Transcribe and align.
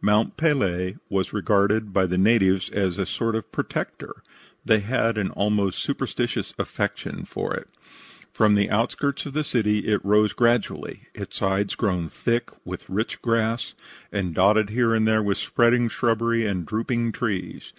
Mont 0.00 0.36
Pelee 0.36 0.98
was 1.08 1.32
regarded 1.32 1.92
by 1.92 2.06
the 2.06 2.16
natives 2.16 2.70
as 2.70 2.96
a 2.96 3.04
sort 3.04 3.34
of 3.34 3.50
protector; 3.50 4.22
they 4.64 4.78
had 4.78 5.18
an 5.18 5.30
almost 5.32 5.80
superstitious 5.82 6.54
affection 6.60 7.24
for 7.24 7.56
it. 7.56 7.66
From 8.32 8.54
the 8.54 8.70
outskirts 8.70 9.26
of 9.26 9.32
the 9.32 9.42
city 9.42 9.88
it 9.88 10.00
rose 10.04 10.32
gradually, 10.32 11.08
its 11.12 11.36
sides 11.36 11.74
grown 11.74 12.08
thick 12.08 12.50
with 12.64 12.88
rich 12.88 13.20
grass, 13.20 13.74
and 14.12 14.32
dotted 14.32 14.70
here 14.70 14.94
and 14.94 15.08
there 15.08 15.24
with 15.24 15.38
spreading 15.38 15.88
shrubbery 15.88 16.46
and 16.46 16.66
drooping 16.66 17.10
trees. 17.10 17.72